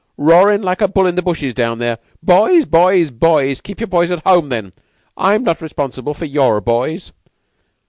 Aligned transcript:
Roarin' 0.17 0.63
like 0.63 0.81
a 0.81 0.87
bull 0.87 1.05
in 1.05 1.13
the 1.13 1.21
bushes 1.21 1.53
down 1.53 1.77
there! 1.77 1.99
Boys? 2.23 2.65
Boys? 2.65 3.11
Boys? 3.11 3.61
Keep 3.61 3.81
your 3.81 3.85
boys 3.87 4.09
at 4.09 4.25
home, 4.25 4.49
then! 4.49 4.71
I'm 5.15 5.43
not 5.43 5.61
responsible 5.61 6.15
for 6.15 6.25
your 6.25 6.59
boys! 6.59 7.11